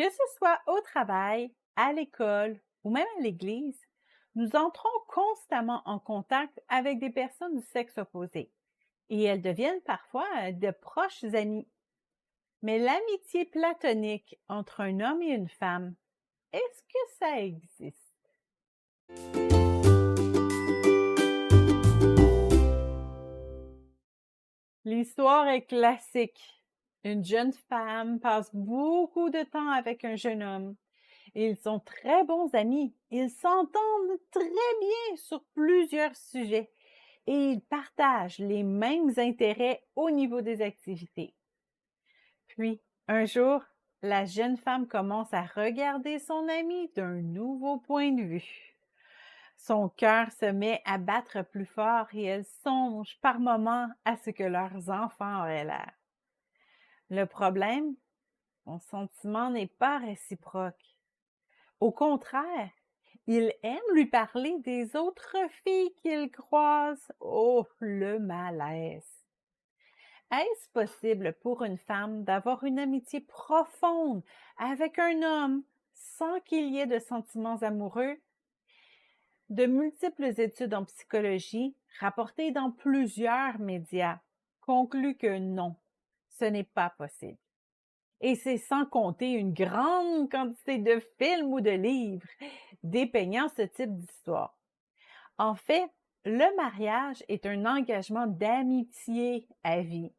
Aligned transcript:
Que 0.00 0.08
ce 0.08 0.36
soit 0.38 0.58
au 0.66 0.80
travail, 0.80 1.54
à 1.76 1.92
l'école 1.92 2.58
ou 2.84 2.90
même 2.90 3.06
à 3.18 3.20
l'église, 3.20 3.78
nous 4.34 4.56
entrons 4.56 4.88
constamment 5.08 5.82
en 5.84 5.98
contact 5.98 6.58
avec 6.68 7.00
des 7.00 7.10
personnes 7.10 7.54
du 7.54 7.66
sexe 7.66 7.98
opposé 7.98 8.50
et 9.10 9.24
elles 9.24 9.42
deviennent 9.42 9.82
parfois 9.82 10.52
de 10.52 10.70
proches 10.70 11.24
amis. 11.34 11.68
Mais 12.62 12.78
l'amitié 12.78 13.44
platonique 13.44 14.40
entre 14.48 14.80
un 14.80 15.00
homme 15.00 15.20
et 15.20 15.34
une 15.34 15.50
femme, 15.50 15.94
est-ce 16.54 16.82
que 16.82 16.98
ça 17.18 17.38
existe? 17.38 17.98
L'histoire 24.86 25.46
est 25.48 25.66
classique. 25.66 26.59
Une 27.02 27.24
jeune 27.24 27.52
femme 27.52 28.20
passe 28.20 28.54
beaucoup 28.54 29.30
de 29.30 29.42
temps 29.44 29.70
avec 29.70 30.04
un 30.04 30.16
jeune 30.16 30.42
homme. 30.42 30.76
Ils 31.34 31.56
sont 31.56 31.80
très 31.80 32.24
bons 32.24 32.54
amis. 32.54 32.94
Ils 33.10 33.30
s'entendent 33.30 34.18
très 34.30 34.44
bien 34.44 35.16
sur 35.16 35.42
plusieurs 35.54 36.14
sujets 36.14 36.70
et 37.26 37.52
ils 37.52 37.60
partagent 37.62 38.38
les 38.38 38.62
mêmes 38.62 39.12
intérêts 39.16 39.82
au 39.96 40.10
niveau 40.10 40.42
des 40.42 40.60
activités. 40.62 41.34
Puis, 42.48 42.80
un 43.08 43.24
jour, 43.24 43.62
la 44.02 44.24
jeune 44.24 44.56
femme 44.56 44.86
commence 44.86 45.32
à 45.32 45.42
regarder 45.42 46.18
son 46.18 46.48
ami 46.48 46.90
d'un 46.96 47.20
nouveau 47.22 47.78
point 47.78 48.12
de 48.12 48.22
vue. 48.22 48.76
Son 49.56 49.88
cœur 49.88 50.32
se 50.32 50.46
met 50.46 50.82
à 50.84 50.98
battre 50.98 51.42
plus 51.42 51.66
fort 51.66 52.06
et 52.12 52.24
elle 52.24 52.46
songe 52.64 53.18
par 53.20 53.38
moments 53.38 53.88
à 54.04 54.16
ce 54.16 54.30
que 54.30 54.42
leurs 54.42 54.90
enfants 54.90 55.40
auraient 55.40 55.64
l'air. 55.64 55.99
Le 57.10 57.24
problème, 57.24 57.96
son 58.64 58.78
sentiment 58.78 59.50
n'est 59.50 59.66
pas 59.66 59.98
réciproque. 59.98 60.96
Au 61.80 61.90
contraire, 61.90 62.70
il 63.26 63.52
aime 63.64 63.78
lui 63.94 64.06
parler 64.06 64.56
des 64.60 64.94
autres 64.94 65.36
filles 65.64 65.92
qu'il 66.02 66.30
croise. 66.30 67.12
Oh, 67.18 67.66
le 67.80 68.20
malaise. 68.20 69.24
Est-ce 70.30 70.68
possible 70.70 71.32
pour 71.42 71.64
une 71.64 71.78
femme 71.78 72.22
d'avoir 72.22 72.62
une 72.62 72.78
amitié 72.78 73.20
profonde 73.20 74.22
avec 74.56 75.00
un 75.00 75.22
homme 75.22 75.64
sans 75.92 76.38
qu'il 76.40 76.72
y 76.72 76.78
ait 76.78 76.86
de 76.86 77.00
sentiments 77.00 77.60
amoureux? 77.62 78.20
De 79.48 79.66
multiples 79.66 80.40
études 80.40 80.74
en 80.74 80.84
psychologie, 80.84 81.74
rapportées 81.98 82.52
dans 82.52 82.70
plusieurs 82.70 83.58
médias, 83.58 84.20
concluent 84.60 85.16
que 85.16 85.38
non, 85.40 85.74
ce 86.38 86.44
n'est 86.44 86.64
pas 86.64 86.90
possible. 86.90 87.38
Et 88.20 88.34
c'est 88.34 88.58
sans 88.58 88.84
compter 88.84 89.32
une 89.32 89.54
grande 89.54 90.30
quantité 90.30 90.78
de 90.78 91.00
films 91.18 91.52
ou 91.52 91.60
de 91.60 91.70
livres 91.70 92.26
dépeignant 92.82 93.48
ce 93.56 93.62
type 93.62 93.94
d'histoire. 93.96 94.56
En 95.38 95.54
fait, 95.54 95.90
le 96.26 96.54
mariage 96.56 97.24
est 97.28 97.46
un 97.46 97.64
engagement 97.64 98.26
d'amitié 98.26 99.48
à 99.62 99.80
vie, 99.80 100.12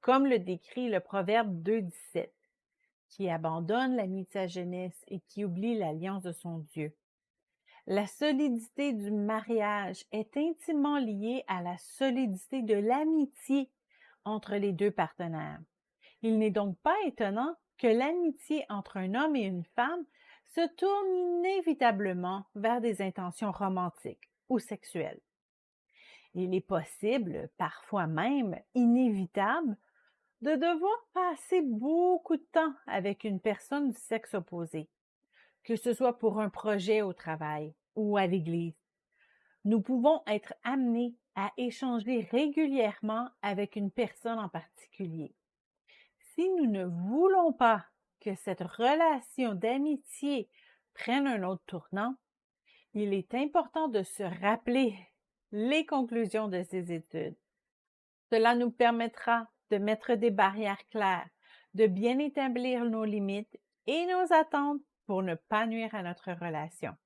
comme 0.00 0.26
le 0.26 0.38
décrit 0.38 0.88
le 0.88 1.00
Proverbe 1.00 1.52
2.17, 1.62 2.30
qui 3.08 3.28
abandonne 3.28 3.96
l'amitié 3.96 4.42
à 4.42 4.46
jeunesse 4.46 5.02
et 5.08 5.20
qui 5.20 5.44
oublie 5.44 5.76
l'alliance 5.76 6.22
de 6.22 6.32
son 6.32 6.58
Dieu. 6.58 6.94
La 7.86 8.06
solidité 8.06 8.92
du 8.92 9.10
mariage 9.10 10.04
est 10.12 10.36
intimement 10.36 10.98
liée 10.98 11.42
à 11.48 11.62
la 11.62 11.76
solidité 11.78 12.62
de 12.62 12.74
l'amitié 12.74 13.70
entre 14.28 14.56
les 14.56 14.72
deux 14.72 14.90
partenaires. 14.90 15.60
Il 16.22 16.38
n'est 16.38 16.50
donc 16.50 16.78
pas 16.80 16.96
étonnant 17.06 17.54
que 17.78 17.86
l'amitié 17.86 18.64
entre 18.68 18.96
un 18.96 19.14
homme 19.14 19.36
et 19.36 19.44
une 19.44 19.64
femme 19.76 20.04
se 20.54 20.66
tourne 20.76 21.14
inévitablement 21.14 22.44
vers 22.54 22.80
des 22.80 23.02
intentions 23.02 23.52
romantiques 23.52 24.30
ou 24.48 24.58
sexuelles. 24.58 25.20
Il 26.34 26.54
est 26.54 26.60
possible, 26.60 27.50
parfois 27.56 28.06
même 28.06 28.58
inévitable, 28.74 29.76
de 30.42 30.52
devoir 30.52 31.08
passer 31.12 31.62
beaucoup 31.62 32.36
de 32.36 32.46
temps 32.52 32.72
avec 32.86 33.24
une 33.24 33.40
personne 33.40 33.90
du 33.90 33.96
sexe 33.96 34.34
opposé, 34.34 34.88
que 35.64 35.76
ce 35.76 35.92
soit 35.92 36.18
pour 36.18 36.40
un 36.40 36.48
projet 36.48 37.02
au 37.02 37.12
travail 37.12 37.74
ou 37.96 38.16
à 38.16 38.26
l'église. 38.26 38.76
Nous 39.64 39.80
pouvons 39.80 40.22
être 40.26 40.54
amenés 40.62 41.14
à 41.38 41.52
échanger 41.56 42.26
régulièrement 42.32 43.28
avec 43.42 43.76
une 43.76 43.92
personne 43.92 44.40
en 44.40 44.48
particulier. 44.48 45.36
Si 46.34 46.50
nous 46.50 46.66
ne 46.66 46.84
voulons 46.84 47.52
pas 47.52 47.86
que 48.20 48.34
cette 48.34 48.62
relation 48.62 49.54
d'amitié 49.54 50.48
prenne 50.94 51.28
un 51.28 51.44
autre 51.44 51.62
tournant, 51.66 52.16
il 52.92 53.14
est 53.14 53.36
important 53.36 53.86
de 53.86 54.02
se 54.02 54.24
rappeler 54.24 54.98
les 55.52 55.86
conclusions 55.86 56.48
de 56.48 56.64
ces 56.64 56.92
études. 56.92 57.36
Cela 58.32 58.56
nous 58.56 58.72
permettra 58.72 59.46
de 59.70 59.78
mettre 59.78 60.14
des 60.14 60.32
barrières 60.32 60.84
claires, 60.88 61.30
de 61.74 61.86
bien 61.86 62.18
établir 62.18 62.84
nos 62.84 63.04
limites 63.04 63.60
et 63.86 64.06
nos 64.06 64.32
attentes 64.32 64.82
pour 65.06 65.22
ne 65.22 65.36
pas 65.36 65.66
nuire 65.66 65.94
à 65.94 66.02
notre 66.02 66.32
relation. 66.32 66.96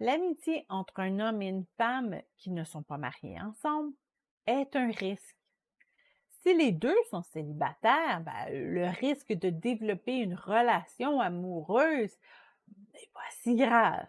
L'amitié 0.00 0.64
entre 0.68 1.00
un 1.00 1.18
homme 1.18 1.42
et 1.42 1.48
une 1.48 1.66
femme 1.76 2.20
qui 2.36 2.50
ne 2.50 2.64
sont 2.64 2.82
pas 2.82 2.98
mariés 2.98 3.40
ensemble 3.40 3.92
est 4.46 4.76
un 4.76 4.90
risque. 4.90 5.36
Si 6.42 6.54
les 6.54 6.70
deux 6.70 6.96
sont 7.10 7.22
célibataires, 7.22 8.20
ben, 8.20 8.46
le 8.50 8.86
risque 8.86 9.32
de 9.32 9.50
développer 9.50 10.18
une 10.18 10.34
relation 10.34 11.20
amoureuse 11.20 12.16
n'est 12.94 13.10
pas 13.12 13.30
si 13.42 13.56
grave. 13.56 14.06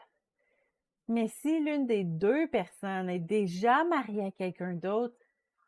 Mais 1.08 1.28
si 1.28 1.60
l'une 1.60 1.88
des 1.88 2.04
deux 2.04 2.48
personnes 2.48 3.10
est 3.10 3.20
déjà 3.20 3.84
mariée 3.84 4.26
à 4.26 4.32
quelqu'un 4.32 4.74
d'autre, 4.74 5.16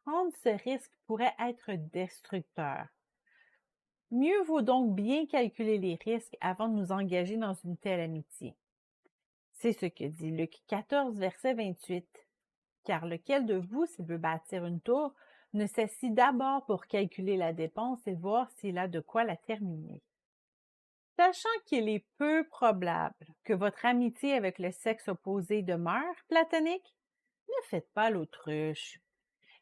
prendre 0.05 0.31
ce 0.43 0.49
risque 0.63 0.91
pourrait 1.07 1.35
être 1.39 1.71
destructeur. 1.91 2.85
Mieux 4.11 4.43
vaut 4.43 4.61
donc 4.61 4.93
bien 4.93 5.25
calculer 5.25 5.79
les 5.79 5.97
risques 6.05 6.37
avant 6.41 6.67
de 6.67 6.75
nous 6.75 6.91
engager 6.91 7.37
dans 7.37 7.53
une 7.53 7.77
telle 7.77 8.01
amitié. 8.01 8.55
C'est 9.61 9.73
ce 9.73 9.85
que 9.85 10.05
dit 10.05 10.31
Luc 10.31 10.55
14, 10.69 11.19
verset 11.19 11.53
28. 11.53 12.03
Car 12.83 13.05
lequel 13.05 13.45
de 13.45 13.57
vous, 13.57 13.85
s'il 13.85 14.05
veut 14.05 14.17
bâtir 14.17 14.65
une 14.65 14.81
tour, 14.81 15.13
ne 15.53 15.67
cesse 15.67 15.99
d'abord 16.01 16.65
pour 16.65 16.87
calculer 16.87 17.37
la 17.37 17.53
dépense 17.53 17.99
et 18.07 18.15
voir 18.15 18.49
s'il 18.49 18.79
a 18.79 18.87
de 18.87 18.99
quoi 18.99 19.23
la 19.23 19.37
terminer? 19.37 20.01
Sachant 21.15 21.47
qu'il 21.67 21.89
est 21.89 22.03
peu 22.17 22.43
probable 22.47 23.27
que 23.43 23.53
votre 23.53 23.85
amitié 23.85 24.33
avec 24.33 24.57
le 24.57 24.71
sexe 24.71 25.09
opposé 25.09 25.61
demeure 25.61 26.15
platonique, 26.27 26.95
ne 27.47 27.67
faites 27.67 27.93
pas 27.93 28.09
l'autruche. 28.09 28.99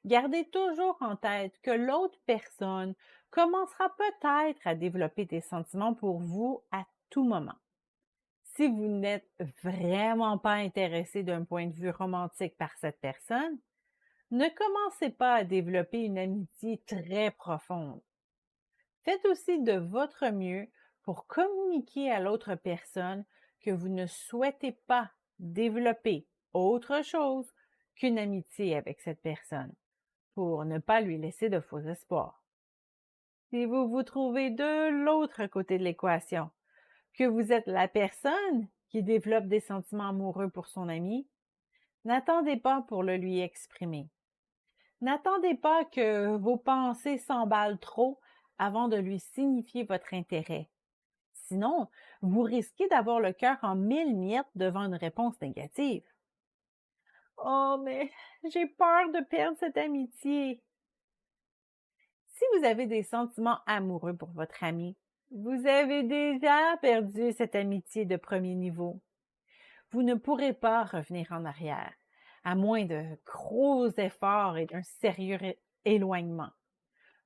Gardez 0.05 0.49
toujours 0.49 0.95
en 1.01 1.17
tête 1.17 1.59
que 1.61 1.71
l'autre 1.71 2.17
personne 2.25 2.95
commencera 3.31 3.93
peut-être 3.97 4.65
à 4.65 4.75
développer 4.75 5.25
des 5.25 5.41
sentiments 5.41 5.93
pour 5.93 6.19
vous 6.19 6.63
à 6.71 6.85
tout 7.09 7.25
moment 7.25 7.59
si 8.59 8.67
vous 8.67 8.89
n'êtes 8.89 9.31
vraiment 9.63 10.37
pas 10.37 10.55
intéressé 10.55 11.23
d'un 11.23 11.45
point 11.45 11.67
de 11.67 11.73
vue 11.73 11.91
romantique 11.91 12.57
par 12.57 12.75
cette 12.81 12.99
personne, 12.99 13.57
ne 14.31 14.49
commencez 14.49 15.11
pas 15.11 15.35
à 15.35 15.43
développer 15.45 16.01
une 16.01 16.17
amitié 16.17 16.83
très 16.85 17.31
profonde. 17.31 18.01
Faites 19.05 19.25
aussi 19.27 19.63
de 19.63 19.77
votre 19.77 20.29
mieux 20.31 20.67
pour 21.03 21.25
communiquer 21.25 22.11
à 22.11 22.19
l'autre 22.19 22.55
personne 22.55 23.23
que 23.61 23.71
vous 23.71 23.87
ne 23.87 24.07
souhaitez 24.07 24.73
pas 24.73 25.09
développer 25.39 26.27
autre 26.53 27.01
chose 27.01 27.49
qu'une 27.95 28.19
amitié 28.19 28.75
avec 28.75 28.99
cette 28.99 29.21
personne, 29.21 29.73
pour 30.35 30.65
ne 30.65 30.79
pas 30.79 30.99
lui 30.99 31.17
laisser 31.17 31.47
de 31.47 31.61
faux 31.61 31.79
espoirs. 31.79 32.43
Si 33.51 33.63
vous 33.63 33.87
vous 33.87 34.03
trouvez 34.03 34.49
de 34.49 35.05
l'autre 35.05 35.45
côté 35.45 35.77
de 35.77 35.85
l'équation, 35.85 36.51
vous 37.23 37.51
êtes 37.51 37.67
la 37.67 37.87
personne 37.87 38.67
qui 38.89 39.03
développe 39.03 39.47
des 39.47 39.59
sentiments 39.59 40.09
amoureux 40.09 40.49
pour 40.49 40.67
son 40.67 40.89
ami, 40.89 41.27
n'attendez 42.05 42.57
pas 42.57 42.81
pour 42.87 43.03
le 43.03 43.17
lui 43.17 43.39
exprimer. 43.39 44.09
N'attendez 45.01 45.55
pas 45.55 45.85
que 45.85 46.35
vos 46.37 46.57
pensées 46.57 47.17
s'emballent 47.17 47.79
trop 47.79 48.19
avant 48.57 48.87
de 48.87 48.97
lui 48.97 49.19
signifier 49.19 49.83
votre 49.83 50.13
intérêt. 50.13 50.69
Sinon, 51.33 51.87
vous 52.21 52.41
risquez 52.41 52.87
d'avoir 52.89 53.19
le 53.19 53.31
cœur 53.31 53.57
en 53.63 53.75
mille 53.75 54.15
miettes 54.15 54.45
devant 54.55 54.81
une 54.81 54.95
réponse 54.95 55.39
négative. 55.41 56.03
Oh, 57.37 57.77
mais 57.83 58.11
j'ai 58.51 58.67
peur 58.67 59.09
de 59.11 59.23
perdre 59.23 59.57
cette 59.57 59.77
amitié. 59.77 60.61
Si 62.27 62.43
vous 62.53 62.65
avez 62.65 62.85
des 62.85 63.03
sentiments 63.03 63.59
amoureux 63.65 64.15
pour 64.15 64.29
votre 64.29 64.63
ami, 64.63 64.95
vous 65.31 65.67
avez 65.67 66.03
déjà 66.03 66.77
perdu 66.81 67.31
cette 67.33 67.55
amitié 67.55 68.05
de 68.05 68.15
premier 68.15 68.55
niveau. 68.55 68.99
Vous 69.91 70.01
ne 70.01 70.15
pourrez 70.15 70.53
pas 70.53 70.83
revenir 70.83 71.27
en 71.31 71.45
arrière, 71.45 71.93
à 72.43 72.55
moins 72.55 72.85
de 72.85 73.03
gros 73.25 73.89
efforts 73.89 74.57
et 74.57 74.65
d'un 74.65 74.83
sérieux 74.83 75.37
éloignement. 75.85 76.49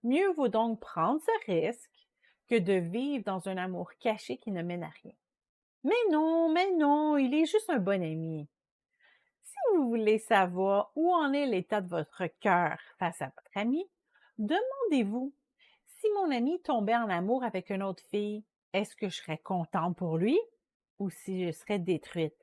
Mieux 0.04 0.32
vaut 0.34 0.50
donc 0.50 0.82
prendre 0.82 1.22
ce 1.22 1.52
risque 1.52 2.08
que 2.50 2.60
de 2.60 2.74
vivre 2.74 3.24
dans 3.24 3.48
un 3.48 3.58
amour 3.58 3.92
caché 4.00 4.38
qui 4.38 4.52
ne 4.52 4.64
mène 4.64 4.84
à 4.84 4.92
rien. 5.02 5.14
Mais 5.86 6.12
non, 6.12 6.52
mais 6.52 6.72
non, 6.72 7.18
il 7.18 7.34
est 7.34 7.46
juste 7.46 7.70
un 7.70 7.80
bon 7.80 8.04
ami. 8.04 8.48
Si 9.44 9.56
vous 9.76 9.88
voulez 9.88 10.20
savoir 10.20 10.92
où 10.96 11.14
en 11.14 11.32
est 11.32 11.46
l'état 11.46 11.82
de 11.82 11.90
votre 11.90 12.26
cœur 12.42 12.80
face 13.00 13.22
à 13.22 13.26
votre 13.26 13.56
ami, 13.58 13.86
demandez-vous, 14.38 15.34
si 16.04 16.12
mon 16.16 16.32
ami 16.32 16.62
tombait 16.62 16.98
en 16.98 17.10
amour 17.10 17.46
avec 17.46 17.70
une 17.70 17.82
autre 17.82 18.04
fille, 18.12 18.44
est-ce 18.74 18.94
que 18.94 19.08
je 19.08 19.16
serais 19.16 19.38
contente 19.38 19.96
pour 19.96 20.18
lui 20.18 20.38
ou 21.00 21.10
si 21.10 21.46
je 21.46 21.52
serais 21.54 21.80
détruite? 21.80 22.36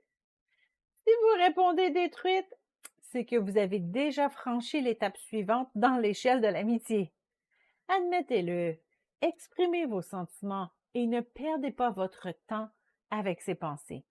Si 0.95 1.11
vous 1.21 1.45
répondez 1.45 1.91
détruite, 1.91 2.55
c'est 3.03 3.27
que 3.27 3.37
vous 3.37 3.59
avez 3.59 3.79
déjà 3.79 4.31
franchi 4.31 4.81
l'étape 4.81 5.19
suivante 5.19 5.69
dans 5.75 5.99
l'échelle 5.99 6.41
de 6.41 6.47
l'amitié. 6.47 7.13
Admettez-le, 7.89 8.79
exprimez 9.21 9.85
vos 9.85 10.03
sentiments 10.03 10.71
et 10.95 11.07
ne 11.07 11.21
perdez 11.21 11.71
pas 11.71 11.91
votre 11.91 12.29
temps 12.47 12.71
avec 13.11 13.43
ces 13.43 13.55
pensées. 13.55 14.07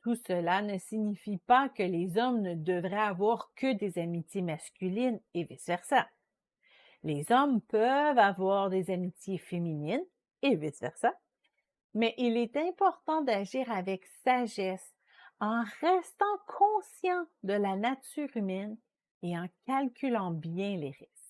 Tout 0.00 0.16
cela 0.26 0.62
ne 0.62 0.78
signifie 0.78 1.38
pas 1.38 1.68
que 1.68 1.82
les 1.82 2.16
hommes 2.16 2.40
ne 2.40 2.54
devraient 2.54 2.96
avoir 2.96 3.52
que 3.56 3.74
des 3.74 3.98
amitiés 3.98 4.42
masculines 4.42 5.20
et 5.34 5.44
vice-versa. 5.44 6.08
Les 7.06 7.30
hommes 7.30 7.60
peuvent 7.60 8.18
avoir 8.18 8.68
des 8.68 8.90
amitiés 8.90 9.38
féminines 9.38 10.04
et 10.42 10.56
vice-versa, 10.56 11.14
mais 11.94 12.16
il 12.18 12.36
est 12.36 12.56
important 12.56 13.22
d'agir 13.22 13.70
avec 13.70 14.04
sagesse 14.24 14.92
en 15.38 15.62
restant 15.80 16.24
conscient 16.48 17.24
de 17.44 17.52
la 17.52 17.76
nature 17.76 18.36
humaine 18.36 18.76
et 19.22 19.38
en 19.38 19.46
calculant 19.68 20.32
bien 20.32 20.76
les 20.76 20.90
risques. 20.90 21.25